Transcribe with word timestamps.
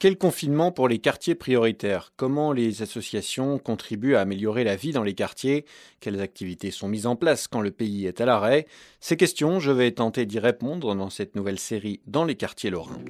Quel 0.00 0.16
confinement 0.16 0.70
pour 0.70 0.86
les 0.86 1.00
quartiers 1.00 1.34
prioritaires? 1.34 2.12
Comment 2.16 2.52
les 2.52 2.82
associations 2.82 3.58
contribuent 3.58 4.14
à 4.14 4.20
améliorer 4.20 4.62
la 4.62 4.76
vie 4.76 4.92
dans 4.92 5.02
les 5.02 5.14
quartiers? 5.14 5.64
Quelles 5.98 6.20
activités 6.20 6.70
sont 6.70 6.86
mises 6.86 7.06
en 7.06 7.16
place 7.16 7.48
quand 7.48 7.60
le 7.60 7.72
pays 7.72 8.06
est 8.06 8.20
à 8.20 8.24
l'arrêt? 8.24 8.68
Ces 9.00 9.16
questions, 9.16 9.58
je 9.58 9.72
vais 9.72 9.90
tenter 9.90 10.24
d'y 10.24 10.38
répondre 10.38 10.94
dans 10.94 11.10
cette 11.10 11.34
nouvelle 11.34 11.58
série 11.58 12.00
Dans 12.06 12.24
les 12.24 12.36
quartiers 12.36 12.70
lorrains. 12.70 13.02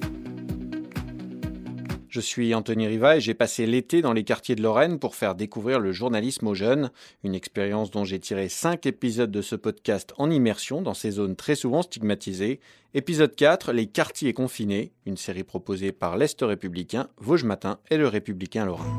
Je 2.09 2.21
suis 2.21 2.55
Anthony 2.55 2.87
Riva 2.87 3.17
et 3.17 3.21
j'ai 3.21 3.35
passé 3.35 3.67
l'été 3.67 4.01
dans 4.01 4.13
les 4.13 4.23
quartiers 4.23 4.55
de 4.55 4.63
Lorraine 4.63 4.97
pour 4.97 5.13
faire 5.13 5.35
découvrir 5.35 5.79
le 5.79 5.91
journalisme 5.91 6.47
aux 6.47 6.55
jeunes, 6.55 6.89
une 7.23 7.35
expérience 7.35 7.91
dont 7.91 8.03
j'ai 8.03 8.19
tiré 8.19 8.49
cinq 8.49 8.87
épisodes 8.87 9.29
de 9.29 9.43
ce 9.43 9.55
podcast 9.55 10.15
en 10.17 10.31
immersion 10.31 10.81
dans 10.81 10.95
ces 10.95 11.11
zones 11.11 11.35
très 11.35 11.53
souvent 11.53 11.83
stigmatisées. 11.83 12.61
Épisode 12.95 13.35
4, 13.35 13.73
Les 13.73 13.85
quartiers 13.85 14.33
confinés, 14.33 14.91
une 15.05 15.17
série 15.17 15.43
proposée 15.43 15.91
par 15.91 16.17
l'Est 16.17 16.41
républicain, 16.41 17.09
Vosges 17.17 17.43
Matin 17.43 17.77
et 17.91 17.97
le 17.97 18.07
Républicain 18.07 18.65
Lorrain. 18.65 18.89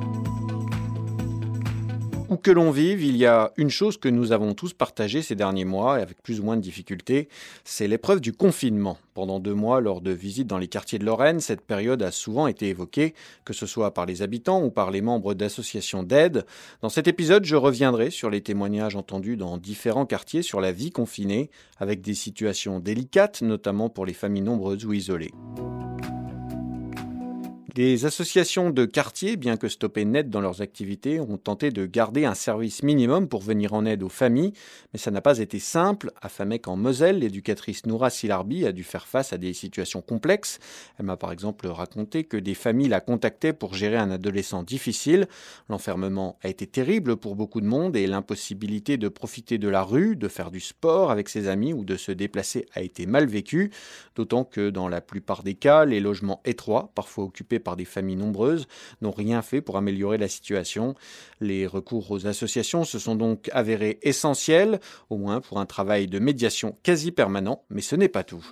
Où 2.30 2.36
que 2.36 2.52
l'on 2.52 2.70
vive, 2.70 3.02
il 3.02 3.16
y 3.16 3.26
a 3.26 3.52
une 3.56 3.70
chose 3.70 3.96
que 3.96 4.08
nous 4.08 4.30
avons 4.30 4.54
tous 4.54 4.72
partagée 4.72 5.20
ces 5.20 5.34
derniers 5.34 5.64
mois, 5.64 5.98
et 5.98 6.02
avec 6.02 6.22
plus 6.22 6.38
ou 6.38 6.44
moins 6.44 6.56
de 6.56 6.62
difficultés, 6.62 7.28
c'est 7.64 7.88
l'épreuve 7.88 8.20
du 8.20 8.32
confinement. 8.32 8.98
Pendant 9.14 9.40
deux 9.40 9.52
mois, 9.52 9.80
lors 9.80 10.00
de 10.00 10.12
visites 10.12 10.46
dans 10.46 10.56
les 10.56 10.68
quartiers 10.68 11.00
de 11.00 11.04
Lorraine, 11.04 11.40
cette 11.40 11.60
période 11.60 12.04
a 12.04 12.12
souvent 12.12 12.46
été 12.46 12.68
évoquée, 12.68 13.14
que 13.44 13.52
ce 13.52 13.66
soit 13.66 13.92
par 13.94 14.06
les 14.06 14.22
habitants 14.22 14.62
ou 14.62 14.70
par 14.70 14.92
les 14.92 15.00
membres 15.00 15.34
d'associations 15.34 16.04
d'aide. 16.04 16.46
Dans 16.82 16.88
cet 16.88 17.08
épisode, 17.08 17.44
je 17.44 17.56
reviendrai 17.56 18.10
sur 18.10 18.30
les 18.30 18.42
témoignages 18.42 18.94
entendus 18.94 19.36
dans 19.36 19.58
différents 19.58 20.06
quartiers 20.06 20.42
sur 20.42 20.60
la 20.60 20.70
vie 20.70 20.92
confinée, 20.92 21.50
avec 21.80 22.00
des 22.00 22.14
situations 22.14 22.78
délicates, 22.78 23.42
notamment 23.42 23.88
pour 23.88 24.06
les 24.06 24.14
familles 24.14 24.42
nombreuses 24.42 24.84
ou 24.84 24.92
isolées. 24.92 25.32
Les 27.76 28.04
associations 28.04 28.70
de 28.70 28.84
quartier, 28.84 29.36
bien 29.36 29.56
que 29.56 29.68
stoppées 29.68 30.04
net 30.04 30.28
dans 30.28 30.40
leurs 30.40 30.60
activités, 30.60 31.20
ont 31.20 31.36
tenté 31.36 31.70
de 31.70 31.86
garder 31.86 32.24
un 32.24 32.34
service 32.34 32.82
minimum 32.82 33.28
pour 33.28 33.42
venir 33.42 33.74
en 33.74 33.84
aide 33.84 34.02
aux 34.02 34.08
familles, 34.08 34.54
mais 34.92 34.98
ça 34.98 35.12
n'a 35.12 35.20
pas 35.20 35.38
été 35.38 35.60
simple. 35.60 36.10
À 36.20 36.28
Famec 36.28 36.66
en 36.66 36.76
Moselle, 36.76 37.20
l'éducatrice 37.20 37.86
Noura 37.86 38.10
Silarbi 38.10 38.66
a 38.66 38.72
dû 38.72 38.82
faire 38.82 39.06
face 39.06 39.32
à 39.32 39.38
des 39.38 39.52
situations 39.52 40.00
complexes. 40.00 40.58
Elle 40.98 41.06
m'a 41.06 41.16
par 41.16 41.30
exemple 41.30 41.68
raconté 41.68 42.24
que 42.24 42.36
des 42.36 42.54
familles 42.54 42.88
la 42.88 43.00
contactaient 43.00 43.52
pour 43.52 43.74
gérer 43.74 43.98
un 43.98 44.10
adolescent 44.10 44.64
difficile. 44.64 45.28
L'enfermement 45.68 46.38
a 46.42 46.48
été 46.48 46.66
terrible 46.66 47.16
pour 47.16 47.36
beaucoup 47.36 47.60
de 47.60 47.66
monde 47.66 47.94
et 47.94 48.08
l'impossibilité 48.08 48.96
de 48.96 49.08
profiter 49.08 49.58
de 49.58 49.68
la 49.68 49.84
rue, 49.84 50.16
de 50.16 50.28
faire 50.28 50.50
du 50.50 50.60
sport 50.60 51.12
avec 51.12 51.28
ses 51.28 51.46
amis 51.46 51.72
ou 51.72 51.84
de 51.84 51.96
se 51.96 52.10
déplacer 52.10 52.66
a 52.74 52.82
été 52.82 53.06
mal 53.06 53.26
vécue, 53.26 53.70
d'autant 54.16 54.42
que 54.42 54.70
dans 54.70 54.88
la 54.88 55.00
plupart 55.00 55.44
des 55.44 55.54
cas, 55.54 55.84
les 55.84 56.00
logements 56.00 56.40
étroits, 56.44 56.90
parfois 56.96 57.24
occupés 57.24 57.59
par 57.60 57.76
des 57.76 57.84
familles 57.84 58.16
nombreuses, 58.16 58.66
n'ont 59.00 59.10
rien 59.10 59.42
fait 59.42 59.60
pour 59.60 59.76
améliorer 59.76 60.18
la 60.18 60.28
situation. 60.28 60.94
Les 61.40 61.66
recours 61.66 62.10
aux 62.10 62.26
associations 62.26 62.84
se 62.84 62.98
sont 62.98 63.14
donc 63.14 63.48
avérés 63.52 63.98
essentiels, 64.02 64.80
au 65.08 65.16
moins 65.16 65.40
pour 65.40 65.60
un 65.60 65.66
travail 65.66 66.08
de 66.08 66.18
médiation 66.18 66.76
quasi 66.82 67.12
permanent, 67.12 67.62
mais 67.70 67.82
ce 67.82 67.96
n'est 67.96 68.08
pas 68.08 68.24
tout. 68.24 68.44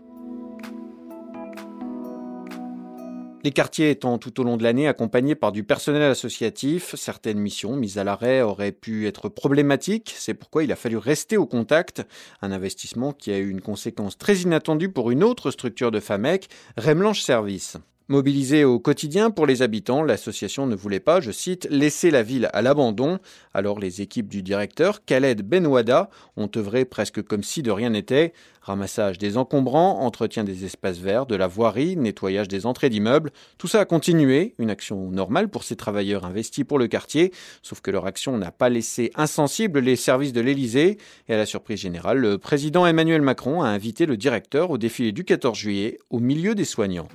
Les 3.44 3.53
quartiers 3.53 3.91
étant 3.91 4.19
tout 4.19 4.41
au 4.41 4.44
long 4.44 4.56
de 4.56 4.65
l'année 4.65 4.88
accompagnés 4.88 5.37
par 5.37 5.53
du 5.53 5.62
personnel 5.62 6.03
associatif, 6.03 6.97
certaines 6.97 7.38
missions 7.38 7.77
mises 7.77 7.97
à 7.97 8.03
l'arrêt 8.04 8.43
auraient 8.43 8.72
pu 8.72 9.06
être 9.06 9.28
problématiques, 9.28 10.12
c'est 10.16 10.34
pourquoi 10.34 10.65
il 10.65 10.72
a 10.72 10.77
fallu 10.77 10.97
rester 10.97 11.37
au 11.37 11.47
contact, 11.47 12.04
un 12.43 12.50
investissement 12.50 13.12
qui 13.12 13.31
a 13.31 13.38
eu 13.38 13.49
une 13.49 13.60
conséquence 13.60 14.19
très 14.19 14.38
inattendue 14.38 14.91
pour 14.91 15.12
une 15.12 15.22
autre 15.22 15.53
structure 15.53 15.93
de 15.93 16.00
FAMEC, 16.00 16.49
Remlanche 16.77 17.22
Service. 17.22 17.77
Mobilisée 18.11 18.65
au 18.65 18.79
quotidien 18.79 19.31
pour 19.31 19.45
les 19.45 19.61
habitants, 19.61 20.03
l'association 20.03 20.67
ne 20.67 20.75
voulait 20.75 20.99
pas, 20.99 21.21
je 21.21 21.31
cite, 21.31 21.69
laisser 21.69 22.11
la 22.11 22.23
ville 22.23 22.49
à 22.55 22.63
l'abandon. 22.63 23.19
Alors 23.53 23.79
les 23.79 24.01
équipes 24.01 24.29
du 24.29 24.43
directeur, 24.43 25.05
Khaled 25.05 25.43
Benouada, 25.43 26.09
ont 26.39 26.49
œuvré 26.57 26.87
presque 26.87 27.21
comme 27.21 27.43
si 27.43 27.63
de 27.63 27.71
rien 27.71 27.91
n'était. 27.91 28.33
Ramassage 28.63 29.19
des 29.19 29.37
encombrants, 29.37 30.01
entretien 30.01 30.43
des 30.43 30.65
espaces 30.65 30.97
verts, 30.97 31.27
de 31.27 31.37
la 31.37 31.47
voirie, 31.47 31.97
nettoyage 31.99 32.49
des 32.49 32.65
entrées 32.65 32.89
d'immeubles. 32.89 33.31
Tout 33.59 33.69
ça 33.69 33.81
a 33.81 33.85
continué, 33.85 34.55
une 34.59 34.71
action 34.71 35.11
normale 35.11 35.51
pour 35.51 35.63
ces 35.63 35.77
travailleurs 35.77 36.25
investis 36.25 36.65
pour 36.65 36.79
le 36.79 36.89
quartier, 36.89 37.31
sauf 37.63 37.83
que 37.83 37.91
leur 37.91 38.07
action 38.07 38.39
n'a 38.39 38.53
pas 38.53 38.71
laissé 38.71 39.11
insensibles 39.17 39.81
les 39.81 39.97
services 39.97 40.33
de 40.33 40.41
l'Élysée. 40.41 40.97
Et 41.29 41.35
à 41.35 41.37
la 41.37 41.45
surprise 41.45 41.81
générale, 41.81 42.17
le 42.17 42.39
président 42.39 42.87
Emmanuel 42.87 43.21
Macron 43.21 43.61
a 43.61 43.69
invité 43.69 44.07
le 44.07 44.17
directeur 44.17 44.71
au 44.71 44.79
défilé 44.79 45.13
du 45.13 45.25
14 45.25 45.59
juillet, 45.59 45.99
au 46.09 46.21
milieu 46.21 46.55
des 46.55 46.65
soignants. 46.65 47.09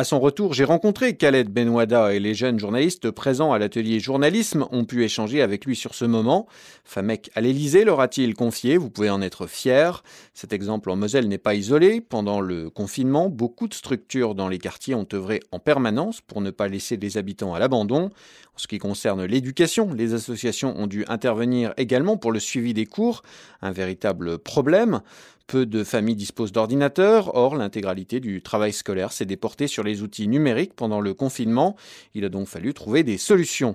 À 0.00 0.04
son 0.04 0.18
retour, 0.18 0.54
j'ai 0.54 0.64
rencontré 0.64 1.14
Khaled 1.14 1.50
Benouada 1.50 2.14
et 2.14 2.20
les 2.20 2.32
jeunes 2.32 2.58
journalistes 2.58 3.10
présents 3.10 3.52
à 3.52 3.58
l'atelier 3.58 4.00
journalisme 4.00 4.66
ont 4.72 4.86
pu 4.86 5.04
échanger 5.04 5.42
avec 5.42 5.66
lui 5.66 5.76
sur 5.76 5.94
ce 5.94 6.06
moment. 6.06 6.46
Famec 6.86 7.30
à 7.34 7.42
l'Elysée 7.42 7.84
leur 7.84 8.00
a-t-il 8.00 8.32
confié, 8.32 8.78
vous 8.78 8.88
pouvez 8.88 9.10
en 9.10 9.20
être 9.20 9.46
fier. 9.46 10.02
Cet 10.32 10.54
exemple 10.54 10.88
en 10.88 10.96
Moselle 10.96 11.28
n'est 11.28 11.36
pas 11.36 11.54
isolé. 11.54 12.00
Pendant 12.00 12.40
le 12.40 12.70
confinement, 12.70 13.28
beaucoup 13.28 13.68
de 13.68 13.74
structures 13.74 14.34
dans 14.34 14.48
les 14.48 14.56
quartiers 14.56 14.94
ont 14.94 15.06
œuvré 15.12 15.40
en 15.52 15.58
permanence 15.58 16.22
pour 16.22 16.40
ne 16.40 16.50
pas 16.50 16.68
laisser 16.68 16.96
les 16.96 17.18
habitants 17.18 17.52
à 17.52 17.58
l'abandon. 17.58 18.04
En 18.04 18.58
ce 18.58 18.68
qui 18.68 18.78
concerne 18.78 19.22
l'éducation, 19.26 19.92
les 19.92 20.14
associations 20.14 20.74
ont 20.78 20.86
dû 20.86 21.04
intervenir 21.08 21.74
également 21.76 22.16
pour 22.16 22.32
le 22.32 22.40
suivi 22.40 22.72
des 22.72 22.86
cours, 22.86 23.20
un 23.60 23.70
véritable 23.70 24.38
problème. 24.38 25.02
Peu 25.50 25.66
de 25.66 25.82
familles 25.82 26.14
disposent 26.14 26.52
d'ordinateurs, 26.52 27.34
or 27.34 27.56
l'intégralité 27.56 28.20
du 28.20 28.40
travail 28.40 28.72
scolaire 28.72 29.10
s'est 29.10 29.26
déportée 29.26 29.66
sur 29.66 29.82
les 29.82 30.00
outils 30.00 30.28
numériques 30.28 30.74
pendant 30.74 31.00
le 31.00 31.12
confinement. 31.12 31.74
Il 32.14 32.24
a 32.24 32.28
donc 32.28 32.46
fallu 32.46 32.72
trouver 32.72 33.02
des 33.02 33.18
solutions. 33.18 33.74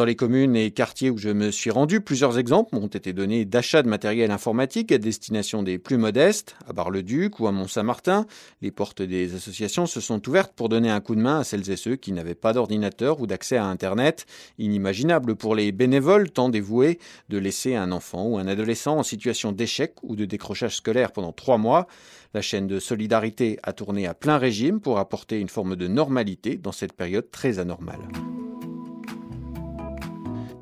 Dans 0.00 0.06
les 0.06 0.16
communes 0.16 0.56
et 0.56 0.70
quartiers 0.70 1.10
où 1.10 1.18
je 1.18 1.28
me 1.28 1.50
suis 1.50 1.70
rendu, 1.70 2.00
plusieurs 2.00 2.38
exemples 2.38 2.74
m'ont 2.74 2.86
été 2.86 3.12
donnés 3.12 3.44
d'achat 3.44 3.82
de 3.82 3.88
matériel 3.90 4.30
informatique 4.30 4.92
à 4.92 4.96
destination 4.96 5.62
des 5.62 5.76
plus 5.76 5.98
modestes, 5.98 6.56
à 6.66 6.72
Bar-le-Duc 6.72 7.38
ou 7.38 7.46
à 7.46 7.52
Mont-Saint-Martin. 7.52 8.24
Les 8.62 8.70
portes 8.70 9.02
des 9.02 9.34
associations 9.34 9.84
se 9.84 10.00
sont 10.00 10.26
ouvertes 10.26 10.54
pour 10.56 10.70
donner 10.70 10.88
un 10.88 11.00
coup 11.00 11.14
de 11.14 11.20
main 11.20 11.40
à 11.40 11.44
celles 11.44 11.70
et 11.70 11.76
ceux 11.76 11.96
qui 11.96 12.12
n'avaient 12.12 12.34
pas 12.34 12.54
d'ordinateur 12.54 13.20
ou 13.20 13.26
d'accès 13.26 13.58
à 13.58 13.66
Internet. 13.66 14.24
Inimaginable 14.56 15.36
pour 15.36 15.54
les 15.54 15.70
bénévoles 15.70 16.30
tant 16.30 16.48
dévoués 16.48 16.98
de 17.28 17.36
laisser 17.36 17.74
un 17.74 17.92
enfant 17.92 18.26
ou 18.26 18.38
un 18.38 18.46
adolescent 18.46 18.96
en 18.96 19.02
situation 19.02 19.52
d'échec 19.52 19.96
ou 20.02 20.16
de 20.16 20.24
décrochage 20.24 20.76
scolaire 20.76 21.12
pendant 21.12 21.32
trois 21.32 21.58
mois. 21.58 21.86
La 22.32 22.40
chaîne 22.40 22.68
de 22.68 22.80
solidarité 22.80 23.58
a 23.64 23.74
tourné 23.74 24.06
à 24.06 24.14
plein 24.14 24.38
régime 24.38 24.80
pour 24.80 24.98
apporter 24.98 25.38
une 25.38 25.50
forme 25.50 25.76
de 25.76 25.88
normalité 25.88 26.56
dans 26.56 26.72
cette 26.72 26.94
période 26.94 27.30
très 27.30 27.58
anormale. 27.58 28.00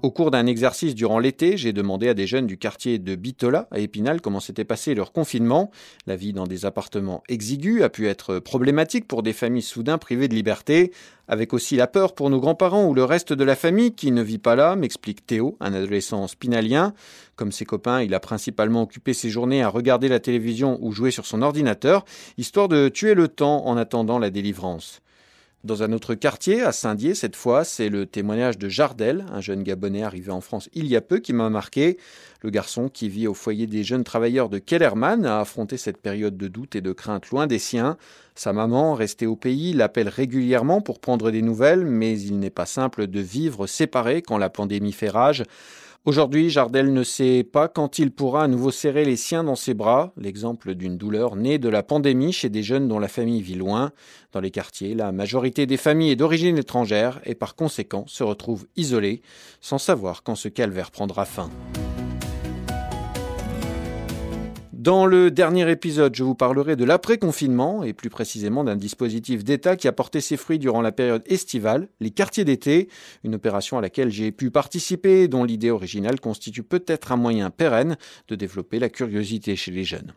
Au 0.00 0.12
cours 0.12 0.30
d'un 0.30 0.46
exercice 0.46 0.94
durant 0.94 1.18
l'été, 1.18 1.56
j'ai 1.56 1.72
demandé 1.72 2.08
à 2.08 2.14
des 2.14 2.28
jeunes 2.28 2.46
du 2.46 2.56
quartier 2.56 3.00
de 3.00 3.16
Bitola, 3.16 3.66
à 3.72 3.80
Épinal, 3.80 4.20
comment 4.20 4.38
s'était 4.38 4.64
passé 4.64 4.94
leur 4.94 5.10
confinement. 5.10 5.72
La 6.06 6.14
vie 6.14 6.32
dans 6.32 6.46
des 6.46 6.66
appartements 6.66 7.24
exigus 7.28 7.82
a 7.82 7.88
pu 7.88 8.06
être 8.06 8.38
problématique 8.38 9.08
pour 9.08 9.24
des 9.24 9.32
familles 9.32 9.62
soudain 9.62 9.98
privées 9.98 10.28
de 10.28 10.36
liberté, 10.36 10.92
avec 11.26 11.52
aussi 11.52 11.74
la 11.74 11.88
peur 11.88 12.14
pour 12.14 12.30
nos 12.30 12.38
grands-parents 12.38 12.86
ou 12.86 12.94
le 12.94 13.02
reste 13.02 13.32
de 13.32 13.42
la 13.42 13.56
famille 13.56 13.92
qui 13.92 14.12
ne 14.12 14.22
vit 14.22 14.38
pas 14.38 14.54
là, 14.54 14.76
m'explique 14.76 15.26
Théo, 15.26 15.56
un 15.58 15.74
adolescent 15.74 16.28
spinalien. 16.28 16.94
Comme 17.34 17.50
ses 17.50 17.64
copains, 17.64 18.00
il 18.00 18.14
a 18.14 18.20
principalement 18.20 18.82
occupé 18.82 19.14
ses 19.14 19.30
journées 19.30 19.64
à 19.64 19.68
regarder 19.68 20.06
la 20.06 20.20
télévision 20.20 20.78
ou 20.80 20.92
jouer 20.92 21.10
sur 21.10 21.26
son 21.26 21.42
ordinateur, 21.42 22.04
histoire 22.36 22.68
de 22.68 22.88
tuer 22.88 23.14
le 23.14 23.26
temps 23.26 23.66
en 23.66 23.76
attendant 23.76 24.20
la 24.20 24.30
délivrance. 24.30 25.02
Dans 25.64 25.82
un 25.82 25.92
autre 25.92 26.14
quartier, 26.14 26.62
à 26.62 26.70
Saint-Dié, 26.70 27.16
cette 27.16 27.34
fois, 27.34 27.64
c'est 27.64 27.88
le 27.88 28.06
témoignage 28.06 28.58
de 28.58 28.68
Jardel, 28.68 29.26
un 29.32 29.40
jeune 29.40 29.64
Gabonais 29.64 30.04
arrivé 30.04 30.30
en 30.30 30.40
France 30.40 30.70
il 30.72 30.86
y 30.86 30.94
a 30.94 31.00
peu, 31.00 31.18
qui 31.18 31.32
m'a 31.32 31.50
marqué. 31.50 31.98
Le 32.42 32.50
garçon 32.50 32.88
qui 32.88 33.08
vit 33.08 33.26
au 33.26 33.34
foyer 33.34 33.66
des 33.66 33.82
jeunes 33.82 34.04
travailleurs 34.04 34.50
de 34.50 34.58
Kellerman 34.58 35.26
a 35.26 35.40
affronté 35.40 35.76
cette 35.76 35.96
période 36.00 36.36
de 36.36 36.46
doute 36.46 36.76
et 36.76 36.80
de 36.80 36.92
crainte 36.92 37.30
loin 37.30 37.48
des 37.48 37.58
siens. 37.58 37.96
Sa 38.36 38.52
maman, 38.52 38.94
restée 38.94 39.26
au 39.26 39.34
pays, 39.34 39.72
l'appelle 39.72 40.08
régulièrement 40.08 40.80
pour 40.80 41.00
prendre 41.00 41.32
des 41.32 41.42
nouvelles, 41.42 41.84
mais 41.84 42.20
il 42.20 42.38
n'est 42.38 42.50
pas 42.50 42.66
simple 42.66 43.08
de 43.08 43.20
vivre 43.20 43.66
séparé 43.66 44.22
quand 44.22 44.38
la 44.38 44.50
pandémie 44.50 44.92
fait 44.92 45.08
rage. 45.08 45.42
Aujourd'hui, 46.08 46.48
Jardel 46.48 46.94
ne 46.94 47.02
sait 47.02 47.44
pas 47.44 47.68
quand 47.68 47.98
il 47.98 48.12
pourra 48.12 48.44
à 48.44 48.48
nouveau 48.48 48.70
serrer 48.70 49.04
les 49.04 49.14
siens 49.14 49.44
dans 49.44 49.56
ses 49.56 49.74
bras, 49.74 50.14
l'exemple 50.16 50.74
d'une 50.74 50.96
douleur 50.96 51.36
née 51.36 51.58
de 51.58 51.68
la 51.68 51.82
pandémie 51.82 52.32
chez 52.32 52.48
des 52.48 52.62
jeunes 52.62 52.88
dont 52.88 52.98
la 52.98 53.08
famille 53.08 53.42
vit 53.42 53.56
loin. 53.56 53.92
Dans 54.32 54.40
les 54.40 54.50
quartiers, 54.50 54.94
la 54.94 55.12
majorité 55.12 55.66
des 55.66 55.76
familles 55.76 56.12
est 56.12 56.16
d'origine 56.16 56.56
étrangère 56.56 57.20
et 57.26 57.34
par 57.34 57.54
conséquent 57.56 58.06
se 58.06 58.24
retrouvent 58.24 58.66
isolées, 58.74 59.20
sans 59.60 59.76
savoir 59.76 60.22
quand 60.22 60.34
ce 60.34 60.48
calvaire 60.48 60.90
prendra 60.92 61.26
fin. 61.26 61.50
Dans 64.88 65.04
le 65.04 65.30
dernier 65.30 65.70
épisode, 65.70 66.14
je 66.14 66.24
vous 66.24 66.34
parlerai 66.34 66.74
de 66.74 66.86
l'après-confinement 66.86 67.82
et 67.82 67.92
plus 67.92 68.08
précisément 68.08 68.64
d'un 68.64 68.74
dispositif 68.74 69.44
d'État 69.44 69.76
qui 69.76 69.86
a 69.86 69.92
porté 69.92 70.22
ses 70.22 70.38
fruits 70.38 70.58
durant 70.58 70.80
la 70.80 70.92
période 70.92 71.22
estivale, 71.26 71.88
les 72.00 72.10
quartiers 72.10 72.46
d'été, 72.46 72.88
une 73.22 73.34
opération 73.34 73.76
à 73.76 73.82
laquelle 73.82 74.08
j'ai 74.08 74.32
pu 74.32 74.50
participer 74.50 75.28
dont 75.28 75.44
l'idée 75.44 75.70
originale 75.70 76.20
constitue 76.20 76.62
peut-être 76.62 77.12
un 77.12 77.18
moyen 77.18 77.50
pérenne 77.50 77.98
de 78.28 78.34
développer 78.34 78.78
la 78.78 78.88
curiosité 78.88 79.56
chez 79.56 79.72
les 79.72 79.84
jeunes. 79.84 80.14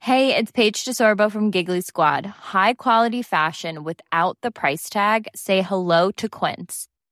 Hey, 0.00 0.36
it's 0.36 0.50
Paige 0.50 0.84
DeSorbo 0.84 1.30
from 1.30 1.52
Giggly 1.52 1.82
Squad. 1.82 2.26
High 2.52 2.74
quality 2.74 3.22
fashion 3.22 3.84
without 3.84 4.36
the 4.42 4.50
price 4.50 4.90
tag. 4.90 5.28
Say 5.36 5.62
hello 5.62 6.10
to 6.16 6.28
Quince. 6.28 6.88